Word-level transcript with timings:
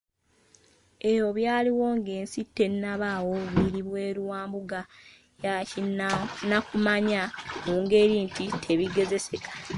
Ebyo 1.09 1.25
ebyaliwo 1.31 1.85
ng’ensi 1.97 2.41
tennabaawo 2.55 3.35
biri 3.55 3.81
bweru 3.87 4.21
wa 4.31 4.41
mbuga 4.47 4.79
ya 5.43 5.53
kinnakumanya 5.69 7.21
mu 7.65 7.73
ngeri 7.83 8.15
nti 8.27 8.45
tebigezeseka. 8.63 9.51